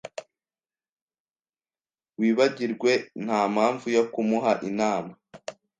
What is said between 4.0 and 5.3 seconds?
kumuha inama.